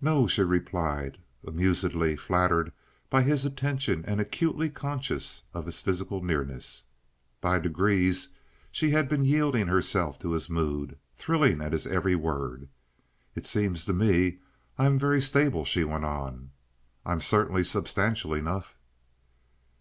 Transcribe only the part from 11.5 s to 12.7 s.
at his every word.